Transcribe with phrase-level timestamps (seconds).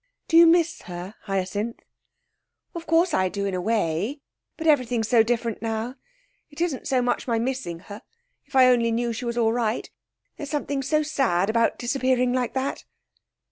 [0.27, 1.77] Do you miss her, Hyacinth?'
[2.73, 4.19] 'Of course I do, in a way.
[4.57, 5.93] But everything's so different now.
[6.49, 8.01] It isn't so much my missing her,
[8.47, 9.87] if I only knew she was all right.
[10.37, 12.83] There's something so sad about disappearing like that.'